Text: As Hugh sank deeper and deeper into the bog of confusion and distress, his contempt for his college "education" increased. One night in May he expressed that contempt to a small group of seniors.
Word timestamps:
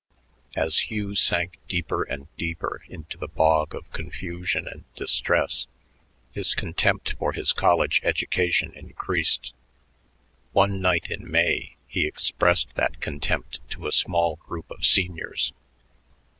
As 0.55 0.89
Hugh 0.89 1.13
sank 1.13 1.59
deeper 1.67 2.01
and 2.01 2.27
deeper 2.35 2.83
into 2.89 3.19
the 3.19 3.27
bog 3.27 3.75
of 3.75 3.91
confusion 3.91 4.67
and 4.67 4.83
distress, 4.95 5.67
his 6.31 6.55
contempt 6.55 7.13
for 7.19 7.33
his 7.33 7.53
college 7.53 8.01
"education" 8.03 8.73
increased. 8.73 9.53
One 10.53 10.81
night 10.81 11.11
in 11.11 11.29
May 11.29 11.75
he 11.85 12.07
expressed 12.07 12.73
that 12.77 12.99
contempt 12.99 13.59
to 13.69 13.85
a 13.85 13.91
small 13.91 14.37
group 14.37 14.71
of 14.71 14.87
seniors. 14.87 15.53